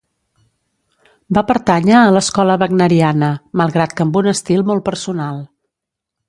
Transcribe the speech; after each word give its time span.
Va 1.37 1.43
pertànyer 1.51 1.93
a 1.99 2.07
l'escola 2.15 2.55
wagneriana, 2.63 3.31
malgrat 3.63 3.95
que 4.01 4.07
amb 4.07 4.19
un 4.23 4.31
estil 4.33 4.65
molt 4.71 4.87
personal. 4.91 5.41